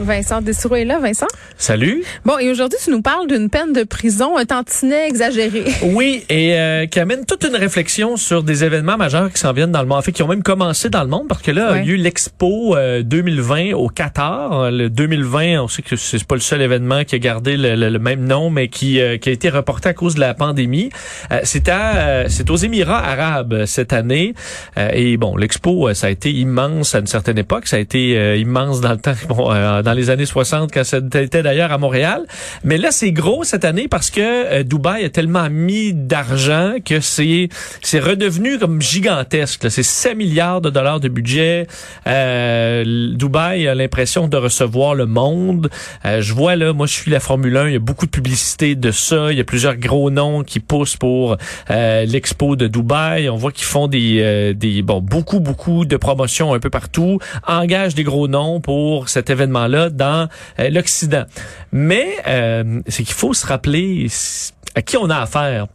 [0.00, 1.26] Vincent Dessoureau est là, Vincent?
[1.58, 2.02] Salut.
[2.24, 5.64] Bon, et aujourd'hui, tu nous parles d'une peine de prison un tantinet exagéré.
[5.82, 9.72] Oui, et euh, qui amène toute une réflexion sur des événements majeurs qui s'en viennent
[9.72, 11.72] dans le monde, en fait, qui ont même commencé dans le monde, parce que là,
[11.72, 11.80] Ouais.
[11.82, 14.70] il y a eu l'Expo euh, 2020 au Qatar.
[14.70, 17.90] Le 2020, on sait que c'est pas le seul événement qui a gardé le, le-
[17.90, 20.90] le même nom, mais qui, euh, qui a été reporté à cause de la pandémie.
[21.32, 24.34] Euh, c'est à, euh, c'est aux Émirats arabes euh, cette année.
[24.78, 27.66] Euh, et bon, l'Expo, ça a été immense à une certaine époque.
[27.66, 29.50] Ça a été euh, immense dans le temps, bon,
[29.90, 32.22] dans les années 60, quand c'était d'ailleurs à Montréal.
[32.62, 37.00] Mais là, c'est gros cette année parce que euh, Dubaï a tellement mis d'argent que
[37.00, 37.48] c'est
[37.82, 39.68] c'est redevenu comme gigantesque.
[39.68, 41.66] C'est 7 milliards de dollars de budget.
[42.06, 45.68] Euh, Dubaï a l'impression de recevoir le monde.
[46.04, 48.12] Euh, je vois là, moi je suis la Formule 1, il y a beaucoup de
[48.12, 49.32] publicité de ça.
[49.32, 51.36] Il y a plusieurs gros noms qui poussent pour
[51.70, 53.28] euh, l'expo de Dubaï.
[53.28, 57.18] On voit qu'ils font des, euh, des bon beaucoup beaucoup de promotions un peu partout,
[57.48, 60.28] engagent des gros noms pour cet événement-là dans
[60.58, 61.24] euh, l'Occident.
[61.72, 64.06] Mais euh, c'est qu'il faut se rappeler
[64.74, 65.66] à qui on a affaire.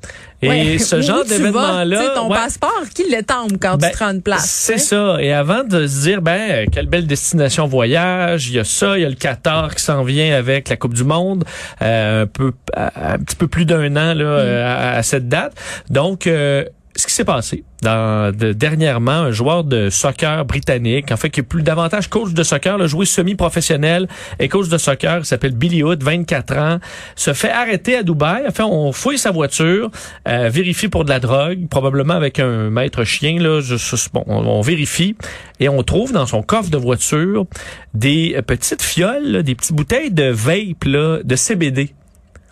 [0.42, 0.78] Et Ouais.
[0.78, 4.48] ce genre d'événement-là, ton ouais, passeport, qui l'étend quand ben, tu te rends une place?
[4.50, 5.18] c'est ça.
[5.20, 9.02] Et avant de se dire, ben, quelle belle destination voyage, il y a ça, il
[9.02, 11.46] y a le Qatar qui s'en vient avec la Coupe du Monde,
[11.82, 15.54] euh, un peu, un petit peu plus d'un an là, euh, à, à cette date.
[15.90, 16.64] Donc, euh,
[16.98, 21.42] ce qui s'est passé dans, de- dernièrement, un joueur de soccer britannique, en fait, qui
[21.42, 24.08] est plus davantage coach de soccer, le joué semi-professionnel
[24.40, 26.80] et coach de soccer, il s'appelle Billy Hood, 24 ans,
[27.16, 28.44] se fait arrêter à Dubaï.
[28.48, 29.92] Enfin, on fouille sa voiture,
[30.28, 33.40] euh, vérifie pour de la drogue, probablement avec un maître chien.
[33.40, 33.76] Là, je,
[34.14, 35.16] bon, on, on vérifie
[35.60, 37.46] et on trouve dans son coffre de voiture
[37.94, 41.94] des petites fioles, là, des petites bouteilles de vape là, de CBD.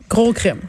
[0.09, 0.59] Gros crime.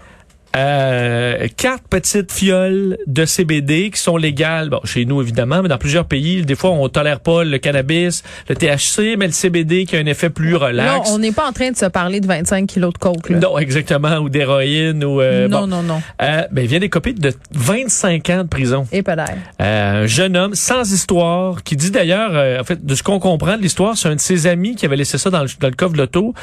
[0.57, 5.79] Euh, quatre petites fioles de CBD qui sont légales, bon, chez nous évidemment, mais dans
[5.79, 9.97] plusieurs pays, des fois on tolère pas le cannabis, le THC, mais le CBD qui
[9.97, 11.11] a un effet plus relax.
[11.11, 13.31] on n'est pas en train de se parler de 25 kilos de coke.
[13.31, 13.39] Là.
[13.39, 15.67] non, exactement, ou d'héroïne ou euh, non, bon.
[15.67, 16.03] non, non.
[16.23, 18.87] Euh, ben, il vient des copies de 25 ans de prison.
[18.93, 19.33] Et peut-être.
[19.61, 23.19] Euh, un jeune homme sans histoire qui dit d'ailleurs, euh, en fait, de ce qu'on
[23.19, 25.69] comprend de l'histoire, c'est un de ses amis qui avait laissé ça dans le, dans
[25.69, 26.35] le coffre de l'auto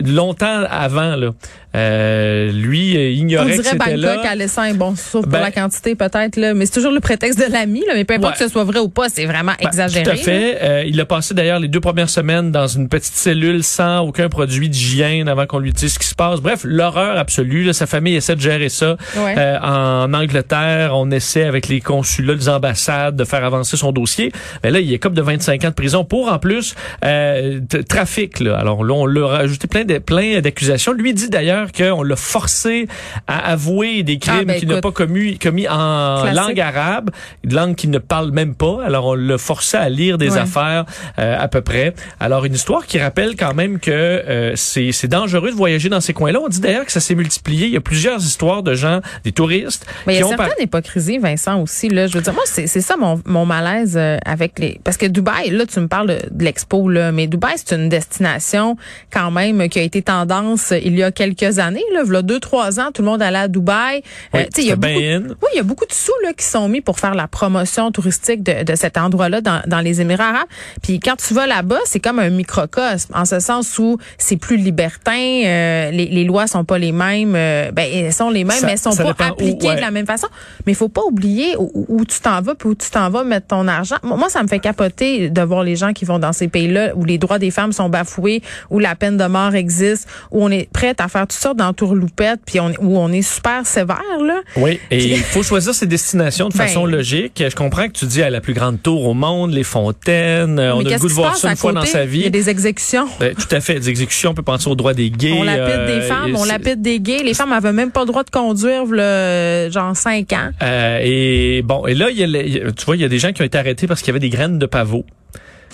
[0.00, 1.16] longtemps avant.
[1.16, 1.30] Là.
[1.74, 4.34] Euh, lui euh, On ignorait que c'était là.
[4.34, 7.38] Laissé un bon sauf pour Ben- la quantité peut-être là, mais c'est toujours le prétexte
[7.38, 8.38] de l'ami là, mais peu importe Ouais.
[8.38, 10.02] que ce soit vrai ou pas, c'est vraiment Ben, exagéré.
[10.04, 10.58] Tout à fait.
[10.62, 14.28] Euh, il a passé d'ailleurs les deux premières semaines dans une petite cellule sans aucun
[14.28, 16.40] produit d'hygiène avant qu'on lui dise ce qui se passe.
[16.40, 17.64] Bref, l'horreur absolue.
[17.64, 17.72] là.
[17.72, 18.96] sa famille essaie de gérer ça.
[19.16, 19.34] Ouais.
[19.38, 24.32] Euh, en Angleterre, on essaie avec les consulats, les ambassades de faire avancer son dossier.
[24.62, 28.40] Mais là, il est comme de 25 ans de prison pour en plus euh, trafic.
[28.40, 28.56] Là.
[28.58, 30.92] Alors là, on leur a ajouté plein de, plein d'accusations.
[30.92, 32.86] Lui dit d'ailleurs qu'on l'a forcé
[33.26, 36.40] à avouer des crimes Ah, ben, qu'il n'a pas commis, commis en Classique.
[36.40, 37.10] langue arabe,
[37.44, 38.78] une langue qu'il ne parle même pas.
[38.84, 40.38] Alors on l'a forcé à lire des Ouais.
[40.38, 40.84] affaires
[41.18, 41.94] euh, à peu près.
[42.20, 46.12] Alors une histoire qui rappelle quand même que euh, c'est dangereux de voyager dans ces
[46.12, 46.40] coins-là.
[46.42, 47.66] On dit d'ailleurs que ça s'est multiplié.
[47.66, 50.46] Il y a plusieurs histoires de gens, des touristes Mais il y a ont par-
[50.46, 51.88] certaines hypocrisies, Vincent, aussi.
[51.88, 52.06] Là.
[52.06, 54.80] Je veux dire, moi, c'est ça mon, mon malaise euh, avec les...
[54.84, 57.88] Parce que Dubaï, là, tu me parles de, de l'expo, là, mais Dubaï, c'est une
[57.88, 58.76] destination
[59.12, 61.84] quand même qui a été tendance euh, il y a quelques années.
[61.92, 64.02] Là, il y a deux, trois ans, tout le monde allait à Dubaï.
[64.32, 64.94] Oui, tu sais, il y a beaucoup,
[65.42, 67.90] oui, il y a beaucoup de sous là, qui sont mis pour faire la promotion
[67.92, 70.48] touristique de, de cet endroit-là dans, dans les Émirats arabes.
[70.82, 74.56] Puis quand tu vas là-bas, c'est comme un microcosme, en ce sens où c'est plus
[74.56, 75.12] libertin,
[75.44, 78.66] euh, les, les lois sont pas les mêmes, euh, ben elles sont les mêmes, Ça-
[78.66, 79.76] mais elles sont pas où, appliquées ouais.
[79.76, 80.28] de la même façon.
[80.66, 83.24] Mais il faut pas oublier où, où tu t'en vas puis où tu t'en vas
[83.24, 83.96] mettre ton argent.
[84.02, 86.92] Moi, moi, ça me fait capoter de voir les gens qui vont dans ces pays-là
[86.94, 90.50] où les droits des femmes sont bafoués, où la peine de mort existe, où on
[90.50, 94.40] est prête à faire toutes sortes d'entourloupettes, puis on, où on est super sévère là.
[94.56, 97.42] Oui, et il faut choisir ses destinations de Ben- façon logique.
[97.48, 100.74] Je comprends que tu dis à la plus grande tour au monde, les fontaines, euh,
[100.74, 102.26] on a le goût de voir ça une fois dans sa Il y vie.
[102.26, 103.06] a des exécutions.
[103.20, 105.32] Ben, tout à fait, des exécutions, on peut penser aux droits des gays.
[105.36, 107.22] On lapide euh, des femmes, on lapide des gays.
[107.22, 110.50] Les femmes avaient même pas le droit de conduire, là, genre 5 ans.
[110.62, 113.02] Euh, et bon, et là, il y a, le- il y a- tu vois, il
[113.02, 114.66] y a des gens qui ont été arrêtés parce qu'il y avait des graines de
[114.66, 115.04] pavot.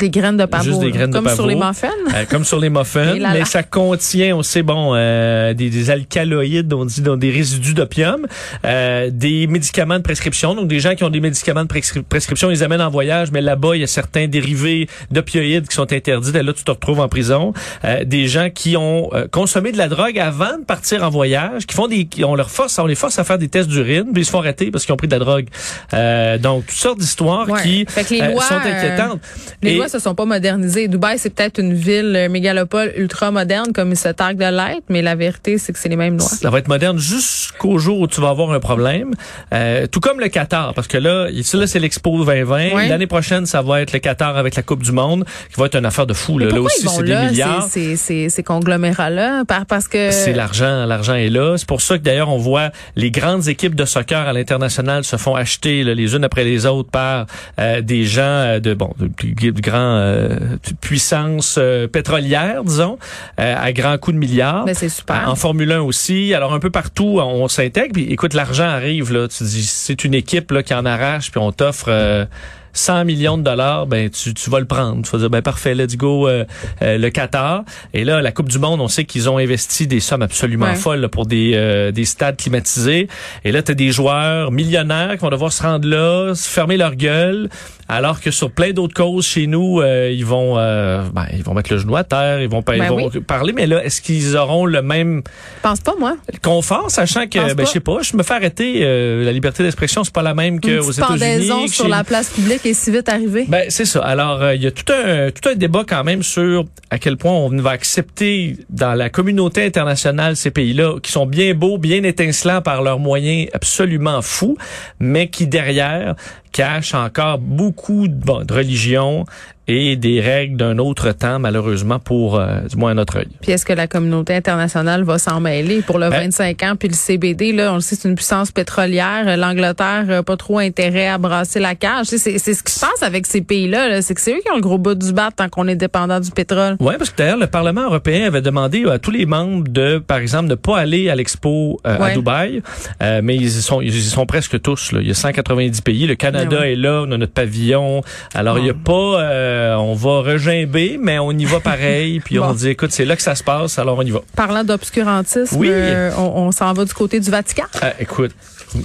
[0.00, 0.64] Des graines de pavot.
[0.64, 1.88] Juste des graines de Comme sur les muffins.
[2.14, 6.73] Euh, comme sur les muffins, là, mais ça contient aussi bon euh, des, des alcaloïdes,
[6.73, 8.26] on dit, donc des résidus d'opium,
[8.64, 12.49] euh, des médicaments de prescription, donc des gens qui ont des médicaments de prescri- prescription,
[12.50, 15.93] ils les amènent en voyage, mais là-bas il y a certains dérivés d'opioïdes qui sont
[15.93, 17.53] interdits, et là tu te retrouves en prison.
[17.85, 21.67] Euh, des gens qui ont euh, consommé de la drogue avant de partir en voyage,
[21.67, 24.06] qui font des, qui on leur force, on les force à faire des tests d'urine,
[24.12, 25.46] puis ils se font arrêter parce qu'ils ont pris de la drogue.
[25.94, 27.62] Euh, donc toutes sortes d'histoires Ouais.
[27.62, 29.20] qui Fait que les euh, lois, sont euh, inquiétantes.
[29.62, 30.88] Les Et- lois se sont pas modernisés.
[30.88, 35.02] Dubaï, c'est peut-être une ville mégalopole ultra moderne comme il se targue de l'être, mais
[35.02, 36.28] la vérité, c'est que c'est les mêmes lois.
[36.28, 39.12] Ça va être moderne jusqu'au jour où tu vas avoir un problème.
[39.52, 42.72] Euh, tout comme le Qatar, parce que là, ici, là, c'est l'Expo 2020.
[42.75, 42.88] Ouais.
[42.88, 45.76] L'année prochaine, ça va être le Qatar avec la Coupe du Monde, qui va être
[45.76, 46.38] une affaire de fou.
[46.38, 47.62] Là, là aussi, ils c'est des là, milliards.
[47.64, 49.44] ces, ces, ces, ces conglomérats-là?
[49.44, 50.10] Par- Parce que...
[50.10, 51.56] C'est l'argent, l'argent est là.
[51.56, 55.16] C'est pour ça que d'ailleurs on voit les grandes équipes de soccer à l'international se
[55.16, 57.26] font acheter là, les unes après les autres par
[57.58, 60.37] euh, des gens euh, de bon de plus de grands euh,
[60.81, 62.99] puissance euh, pétrolière, disons,
[63.38, 64.65] euh, à grands coups de milliards.
[64.65, 65.29] Mais c'est super.
[65.29, 66.35] En Formule 1 aussi.
[66.35, 67.93] Alors un peu partout, on s'intègre.
[67.94, 69.29] Puis écoute, l'argent arrive là.
[69.29, 72.29] Tu dis, c'est une équipe là qui en arrache, puis on t'offre.
[72.70, 75.02] Euh, 100 millions de dollars, ben tu, tu vas le prendre.
[75.05, 76.44] Tu vas dire ben parfait, let's go euh,
[76.82, 77.64] euh, le Qatar.
[77.94, 80.75] Et là la Coupe du monde, on sait qu'ils ont investi des sommes absolument Ouais.
[80.76, 83.08] folles là, pour des euh, des stades climatisés.
[83.44, 86.76] Et là tu as des joueurs millionnaires qui vont devoir se rendre là, se fermer
[86.76, 87.49] leur gueule,
[87.88, 91.55] alors que sur plein d'autres causes chez nous, euh, ils vont euh, ben, ils vont
[91.55, 94.00] mettre le genou à terre, ils vont, pas- ils Ben vont parler mais là est-ce
[94.00, 95.22] qu'ils auront le même
[95.62, 96.17] pense pas, moi.
[96.43, 99.62] confort, sachant que, Pense ben, je sais pas, je me fais arrêter, euh, la liberté
[99.62, 101.69] d'expression, c'est pas la même qu'aux États-Unis.
[101.69, 103.46] sur chez- la place publique est si vite arrivée.
[103.48, 104.00] Ben, c'est ça.
[104.00, 107.16] Alors, euh, il y a tout un, tout un débat quand même sur à quel
[107.16, 112.02] point on va accepter dans la communauté internationale ces pays-là, qui sont bien beaux, bien
[112.02, 114.56] étincelants par leurs moyens absolument fous,
[114.98, 116.14] mais qui derrière
[116.52, 119.25] cachent encore beaucoup de, bon, de religion
[119.73, 123.29] et des règles d'un autre temps, malheureusement, pour, euh, du moins à notre œil.
[123.41, 126.75] Puis est-ce que la communauté internationale va s'en mêler pour le Ben- 25 ans?
[126.76, 129.37] Puis le CBD, là, on le sait, c'est une puissance pétrolière.
[129.37, 132.06] L'Angleterre n'a pas trop intérêt à brasser la cage.
[132.06, 133.88] C'est c'est ce qui se passe avec ces pays-là.
[133.88, 134.03] là.
[134.03, 136.19] C'est que c'est eux qui ont le gros bout du bat tant qu'on est dépendant
[136.19, 136.76] du pétrole.
[136.81, 140.19] Oui, parce que d'ailleurs, le Parlement européen avait demandé à tous les membres de, par
[140.19, 142.11] exemple, ne pas aller à l'expo euh, à.
[142.14, 142.61] Dubaï,
[143.03, 144.91] Euh, mais ils y sont, ils y sont presque tous.
[144.91, 144.99] Là.
[145.00, 146.08] Il y a 190 pays.
[146.08, 146.72] Le Canada Ouais.
[146.72, 148.02] est là, on a notre pavillon.
[148.34, 152.20] Alors, il y a pas, euh, on va regimber, mais on y va pareil.
[152.20, 154.20] puis on dit, écoute, c'est là que ça se passe, alors on y va.
[154.37, 155.69] Parlant d'obscurantisme, Oui.
[155.70, 157.64] euh, on, on s'en va du côté du Vatican?
[157.82, 158.32] Euh, écoute,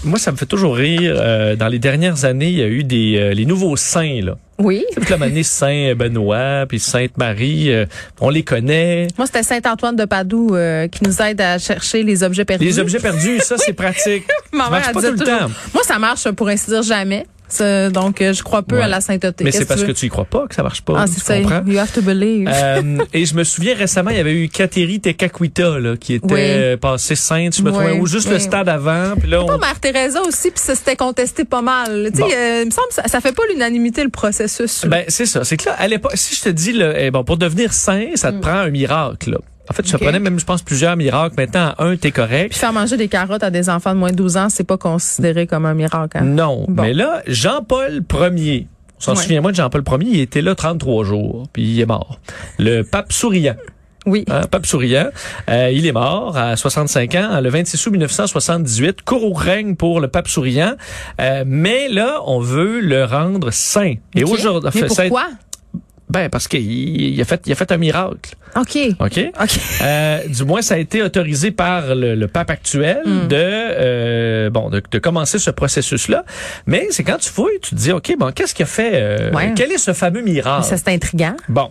[0.04, 1.14] moi, ça me fait toujours rire.
[1.16, 4.36] Euh, dans les dernières années, il y a eu des euh, les nouveaux saints, là.
[4.58, 4.86] Oui.
[4.96, 7.86] Toute la année, Saint Benoît, puis Sainte Marie, euh,
[8.22, 9.08] on les connaît.
[9.18, 12.64] Moi, c'était Saint-Antoine de Padoue euh, qui nous aide à chercher les objets perdus.
[12.66, 14.24] Les objets perdus, ça, c'est pratique.
[14.54, 15.50] Ma Ça marche pas tout le toujours- temps.
[15.74, 17.26] Moi, ça marche pour ainsi dire jamais.
[17.92, 18.82] Donc, euh, je crois peu Ouais.
[18.84, 19.44] à la sainteté.
[19.44, 20.94] Mais c'est parce tu que tu y crois pas que ça marche pas.
[20.98, 21.38] Ah, tu c'est ça.
[21.40, 21.64] comprends?
[21.66, 22.50] You have to believe.
[22.52, 26.34] Euh, et je me souviens récemment, il y avait eu Kateri Tekakwita là, qui était
[26.34, 26.40] Oui.
[26.42, 29.14] euh, passée sainte, je me Oui, trouvais, ou juste le stade avant.
[29.20, 32.10] Puis là, on- Pas Mère Teresa aussi, puis ça s'était contesté pas mal.
[32.12, 32.30] Tu sais, Bon.
[32.34, 34.84] euh, il me semble que ça, ça fait pas l'unanimité le processus.
[34.84, 34.90] là.
[34.90, 35.44] ben c'est ça.
[35.44, 38.08] C'est que là, à l'époque, si je te dis, là, eh, bon, pour devenir saint,
[38.16, 39.32] ça te prend un miracle.
[39.32, 39.38] Là.
[39.70, 39.96] En fait, ça Mm.
[39.96, 40.04] Ok.
[40.04, 41.36] prenait même, je pense, plusieurs miracles.
[41.38, 42.52] Maintenant, à un, t'es correct.
[42.52, 44.78] Puis faire manger des carottes à des enfants de moins de 12 ans, c'est pas
[44.78, 46.18] considéré comme un miracle.
[46.18, 46.24] hein?
[46.24, 46.66] Non.
[46.68, 46.84] Bon.
[46.84, 48.04] Mais là, Jean-Paul
[48.36, 48.68] Ier.
[48.98, 49.22] On s'en Ouais.
[49.24, 52.20] souvient, moi, de Jean-Paul Ier, il était là 33 jours, puis il est mort.
[52.60, 53.56] Le pape souriant.
[54.08, 54.24] Oui.
[54.30, 55.08] Hein, pape souriant.
[55.50, 59.02] Euh, il est mort à 65 ans, le 26 août 1978.
[59.02, 60.74] Court règne pour le pape souriant.
[61.20, 63.96] Euh, mais là, on veut le rendre saint.
[64.16, 64.32] Et Ok.
[64.34, 65.24] aujourd'hui, pourquoi?
[66.16, 68.36] Ben parce qu'il il a fait, il a fait un miracle.
[68.56, 68.78] OK.
[69.02, 69.20] Ok?
[69.42, 69.52] OK.
[69.82, 73.28] Euh, du moins, ça a été autorisé par le, le pape actuel Hmm.
[73.28, 76.24] de euh, bon de, de commencer ce processus-là.
[76.66, 79.32] Mais c'est quand tu fouilles, tu te dis ok bon qu'est-ce qu'il a fait euh,
[79.32, 79.52] Ouais.
[79.56, 80.64] Quel est ce fameux miracle?
[80.66, 81.36] Ça, c'est intriguant.
[81.50, 81.70] Bon.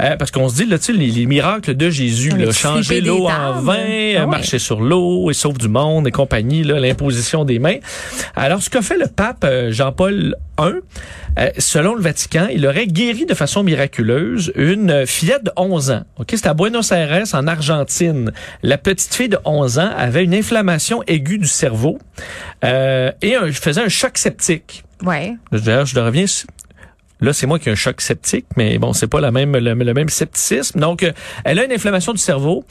[0.00, 3.00] Euh, parce qu'on se dit, là, tu sais, les, les miracles de Jésus, là, changer
[3.00, 4.26] l'eau en vin, Ah ouais.
[4.26, 7.76] marcher sur l'eau, et sauve du monde et compagnie, là, l'imposition des mains.
[8.34, 10.62] Alors, ce qu'a fait le pape euh, Jean-Paul I,
[11.38, 16.02] euh, selon le Vatican, il aurait guéri de façon miraculeuse une fillette de 11 ans.
[16.18, 18.32] Ok, C'était à Buenos Aires, en Argentine.
[18.62, 21.98] La petite fille de 11 ans avait une inflammation aiguë du cerveau
[22.64, 24.84] euh, et un, faisait un choc septique.
[25.04, 25.34] Ouais.
[25.52, 26.24] D'ailleurs, je reviens.
[27.22, 29.74] Là, c'est moi qui ai un choc septique, mais bon, c'est pas la même, le,
[29.74, 30.80] le même scepticisme.
[30.80, 31.12] Donc, euh,
[31.44, 32.64] elle a une inflammation du cerveau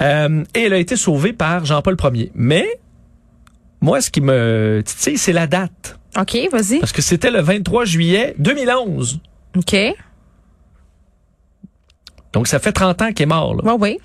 [0.00, 2.30] euh, et elle a été sauvée par Jean-Paul Ier.
[2.34, 2.66] Mais
[3.80, 6.78] moi, ce qui me titille, c'est la date, OK, vas-y.
[6.80, 9.20] parce que c'était le 23 juillet 2011.
[9.56, 9.76] OK.
[12.32, 13.54] Donc, ça fait 30 ans qu'il est mort.
[13.54, 13.74] Là.
[13.78, 13.98] oui.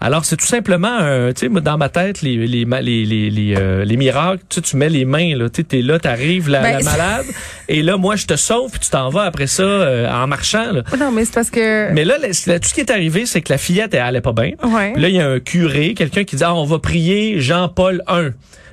[0.00, 3.54] Alors, c'est tout simplement, un, tu sais, dans ma tête, les les les les, les,
[3.56, 6.48] euh, les miracles, tu sais, tu mets les mains, là, tu sais, t'es là, t'arrives
[6.48, 7.26] la, Ben, la malade,
[7.68, 10.72] et là, moi, je te sauve, puis tu t'en vas après ça euh, en marchant.
[10.72, 10.82] Là.
[10.98, 11.92] Non, mais c'est parce que.
[11.92, 14.52] Mais là, tout ce qui est arrivé, c'est que la fillette, elle allait pas bien.
[14.64, 14.92] Ouais.
[14.92, 18.02] Puis là, il y a un curé, quelqu'un qui dit, ah, on va prier Jean-Paul
[18.08, 18.30] I.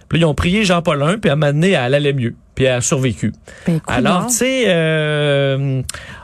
[0.10, 2.36] Puis ils ont prié Jean-Paul I, puis à un moment donné, elle allait mieux.
[2.54, 3.34] Puis elle a survécu.
[3.68, 5.82] Ben, Alors, tu sais, euh,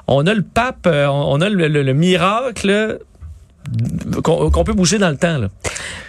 [0.08, 3.00] on a le pape, euh, on on a le, le- le miracle
[4.24, 5.38] qu'on qu'on peut bouger dans le temps.
[5.38, 5.48] Là.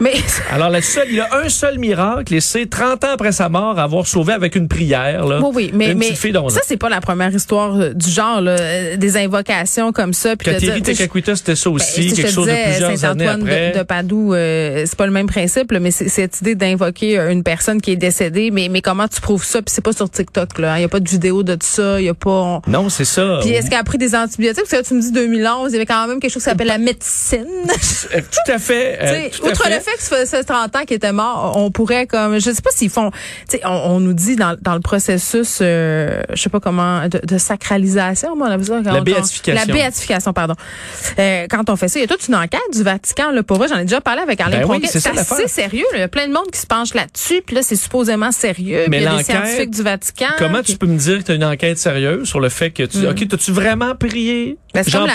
[0.00, 0.14] Mais
[0.52, 3.49] Alors, la seule, il y a un seul miracle, et c'est 30 ans après sa
[3.49, 5.26] mort, avoir sauvé avec une prière.
[5.26, 8.40] Là, oui, oui, mais, une mais ça c'est pas la première histoire euh, du genre
[8.40, 10.37] là, euh, des invocations comme ça.
[10.37, 13.42] puis de Catherine c'était ça Ben, aussi, je quelque chose de disais, plusieurs années Saint-Antoine
[13.42, 13.73] après.
[13.73, 17.18] de, de Padoue, euh, c'est pas le même principe, là, mais c'est cette idée d'invoquer
[17.18, 18.50] euh, une personne qui est décédée.
[18.50, 20.78] Mais, mais comment tu prouves ça Puis c'est pas sur TikTok là.
[20.78, 22.00] Il y a pas de vidéo de ça.
[22.00, 22.61] Il y a pas.
[22.66, 23.38] Non, c'est ça.
[23.40, 24.64] Puis est-ce qu'elle a pris des antibiotiques?
[24.68, 26.68] Parce que tu me dis 2011, il y avait quand même quelque chose qui s'appelle
[26.68, 27.41] la médecine.
[28.14, 28.99] Euh, Tout à fait.
[29.00, 29.70] euh, à outre fait.
[29.75, 32.61] le fait que ça faisait 30 ans qu'il était mort, on pourrait comme je sais
[32.62, 33.11] pas s'ils font
[33.49, 37.08] tu sais on, on nous dit dans, dans le processus euh, je sais pas comment
[37.08, 39.66] de, de sacralisation moi on appelle ça quand La on- béatification.
[39.66, 40.54] la béatification pardon.
[41.18, 43.56] Euh, quand on fait ça, il y a toute une enquête du Vatican là pour
[43.58, 45.99] vrai, j'en ai déjà parlé avec Alain Ben oui, c'est assez sérieux, là.
[45.99, 48.87] il y a plein de monde qui se penche là-dessus, puis là c'est supposément sérieux,
[48.88, 50.26] Mais il y a des l'enquête, scientifiques du Vatican.
[50.38, 52.70] Comment puis- tu peux me dire que tu as une enquête sérieuse sur le fait
[52.70, 53.06] que tu.
[53.06, 55.08] OK, t'as-tu vraiment prié Ben, Jean-Paul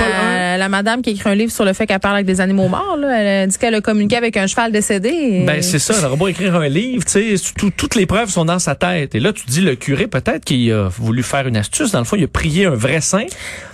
[0.58, 2.98] la madame qui écrit un livre sur le fait qu'elle parle avec des animaux morts.
[3.00, 3.20] Là.
[3.22, 5.10] Elle a dit qu'elle a communiqué avec un cheval décédé.
[5.10, 8.06] et- Ben c'est ça, elle aurait beau écrire un livre, tu sais, tout- toutes les
[8.06, 9.16] preuves sont dans sa tête.
[9.16, 11.92] Et là, tu dis le curé peut-être qu'il a voulu faire une astuce.
[11.92, 13.26] Dans le fond, il a prié un vrai saint,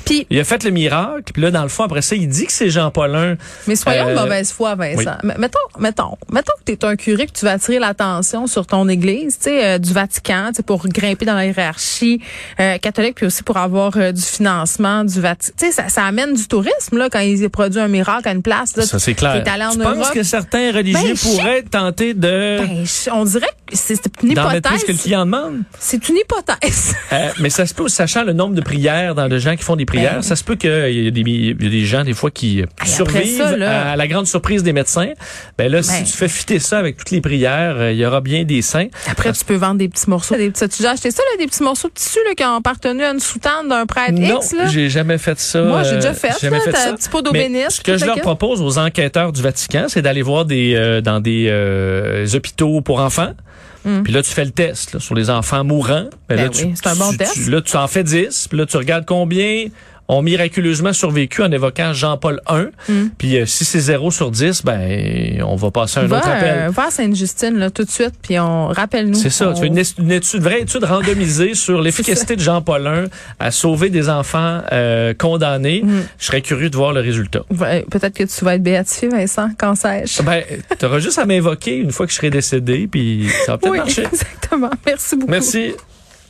[0.06, 1.32] Puis, il a fait le miracle.
[1.34, 3.38] Puis là, dans le fond, après ça, il dit que c'est Jean-Paul I.
[3.68, 5.16] mais soyons Euh, de mauvaise foi, Vincent.
[5.24, 8.90] Mettons, mettons, mettons que tu es un curé que tu vas attirer l'attention sur ton
[8.90, 12.20] église, tu sais, euh, du Vatican, tu sais, pour grimper dans la hiérarchie
[12.60, 15.54] euh, catholique, puis aussi pour avoir euh, du financement du Vatican.
[15.58, 18.42] Tu sais, ça, ça amène du tourisme là quand il produit un miracle à une
[18.42, 18.76] place.
[18.76, 19.44] Là, Ça, c'est clair.
[19.44, 19.96] Tu Europe.
[19.98, 24.50] penses que certains religieux Ben, pourraient tenter de Ben, on dirait que c'est une d'en
[24.50, 25.02] mettre plus que le hypothèse.
[25.04, 25.60] client demande?
[25.80, 26.96] C'est une hypothèse.
[27.14, 29.76] Euh, mais ça se peut, sachant le nombre de prières dans de gens qui font
[29.76, 30.22] des prières, Ben.
[30.24, 32.62] ça se peut qu'il y, a des- il y a des gens des fois qui
[32.62, 35.10] euh, survivent ça, là- à la grande surprise des médecins.
[35.60, 38.20] Ben là, si tu fais fitter ça avec toutes les prières, euh, il y aura
[38.22, 38.88] bien des saints.
[39.08, 40.36] Après, tu peux vendre des petits morceaux.
[40.36, 42.44] Des petits, tu as déjà acheté ça, là, des petits morceaux de tissu là, qui
[42.44, 44.54] ont appartenu à une soutane d'un prêtre Non, X.
[44.54, 44.66] Là?
[44.68, 45.62] j'ai jamais fait ça.
[45.62, 46.90] Moi, j'ai euh, déjà fait, j'ai jamais fait ça.
[46.90, 47.32] un petit pot d'eau
[47.70, 48.22] Ce que je leur kit.
[48.24, 53.00] Propose aux enquêteurs du Vatican, c'est d'aller voir des euh, dans des euh, hôpitaux pour
[53.00, 53.34] enfants.
[54.06, 56.06] Puis là, tu fais le test là, sur les enfants mourants.
[56.30, 57.34] Ben là, oui, tu, c'est un bon tu- test.
[57.34, 58.48] tu- là, tu en fais 10.
[58.48, 59.66] Puis là, tu regardes combien
[60.14, 62.66] ont miraculeusement survécu en évoquant Jean-Paul I.
[63.18, 66.30] Puis euh, si c'est 0 sur 10, ben on va passer à un Va, autre
[66.30, 66.56] appel.
[66.68, 69.14] euh, va à Sainte-Justine là, tout de suite, puis on rappelle-nous.
[69.16, 69.50] C'est ça.
[69.50, 73.52] On- Tu fais une, une étude, vraie étude randomisée sur l'efficacité de Jean-Paul I à
[73.52, 75.82] sauver des enfants euh, condamnés.
[75.84, 76.04] Mm.
[76.20, 77.42] Je serais curieux de voir le résultat.
[77.60, 80.22] Ouais, Peut-être que tu vas être béatifié, Vincent, quand sais-je?
[80.22, 80.44] Ben,
[80.80, 83.78] t'auras juste à m'invoquer une fois que je serai décédé, puis ça va peut-être Oui,
[83.80, 84.04] marcher.
[84.12, 84.70] exactement.
[84.86, 85.32] Merci beaucoup.
[85.32, 85.74] Merci.